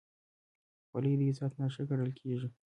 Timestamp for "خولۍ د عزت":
0.89-1.53